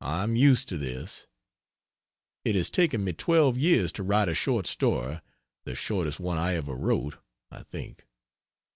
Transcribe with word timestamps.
I 0.00 0.24
am 0.24 0.34
used 0.34 0.68
to 0.70 0.76
this. 0.76 1.28
It 2.44 2.56
has 2.56 2.70
taken 2.70 3.04
me 3.04 3.12
twelve 3.12 3.56
years 3.56 3.92
to 3.92 4.02
write 4.02 4.28
a 4.28 4.34
short 4.34 4.66
story 4.66 5.20
the 5.62 5.76
shortest 5.76 6.18
one 6.18 6.38
I 6.38 6.56
ever 6.56 6.74
wrote, 6.74 7.18
I 7.52 7.62
think. 7.62 8.04